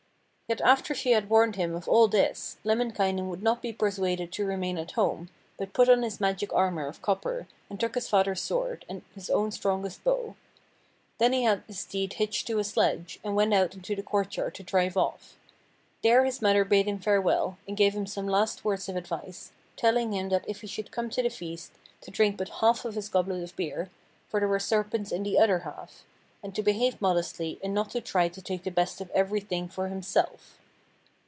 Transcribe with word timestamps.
Yet 0.51 0.59
after 0.59 0.93
she 0.93 1.11
had 1.11 1.29
warned 1.29 1.55
him 1.55 1.75
of 1.77 1.87
all 1.87 2.09
this, 2.09 2.57
Lemminkainen 2.65 3.29
would 3.29 3.41
not 3.41 3.61
be 3.61 3.71
persuaded 3.71 4.33
to 4.33 4.43
remain 4.45 4.77
at 4.77 4.91
home, 4.99 5.29
but 5.57 5.71
put 5.71 5.87
on 5.87 6.01
his 6.03 6.19
magic 6.19 6.51
armour 6.51 6.87
of 6.87 7.01
copper 7.01 7.47
and 7.69 7.79
took 7.79 7.95
his 7.95 8.09
father's 8.09 8.41
sword, 8.41 8.83
and 8.89 9.01
his 9.15 9.29
own 9.29 9.51
strongest 9.51 10.03
bow. 10.03 10.35
Then 11.19 11.31
he 11.31 11.43
had 11.43 11.63
his 11.67 11.79
steed 11.79 12.11
hitched 12.15 12.47
to 12.47 12.59
a 12.59 12.65
sledge 12.65 13.17
and 13.23 13.33
went 13.33 13.53
out 13.53 13.75
into 13.75 13.95
the 13.95 14.03
courtyard 14.03 14.53
to 14.55 14.63
drive 14.63 14.97
off. 14.97 15.37
There 16.03 16.25
his 16.25 16.41
mother 16.41 16.65
bade 16.65 16.89
him 16.89 16.99
farewell 16.99 17.57
and 17.65 17.77
gave 17.77 17.93
him 17.95 18.05
some 18.05 18.27
last 18.27 18.65
words 18.65 18.89
of 18.89 18.97
advice, 18.97 19.53
telling 19.77 20.11
him 20.11 20.27
that 20.27 20.43
if 20.49 20.59
he 20.59 20.67
should 20.67 20.91
come 20.91 21.09
to 21.11 21.23
the 21.23 21.29
feast, 21.29 21.71
to 22.01 22.11
drink 22.11 22.35
but 22.35 22.49
half 22.59 22.83
of 22.83 22.95
his 22.95 23.07
goblet 23.07 23.41
of 23.41 23.55
beer, 23.55 23.89
for 24.27 24.41
there 24.41 24.49
were 24.49 24.59
serpents 24.59 25.13
in 25.13 25.23
the 25.23 25.39
other 25.39 25.59
half, 25.59 26.03
and 26.43 26.55
to 26.55 26.63
behave 26.63 26.99
modestly 26.99 27.59
and 27.63 27.71
not 27.71 27.91
to 27.91 28.01
try 28.01 28.27
to 28.27 28.41
take 28.41 28.63
the 28.63 28.71
best 28.71 28.99
of 28.99 29.11
everything 29.11 29.67
for 29.69 29.89
himself. 29.89 30.57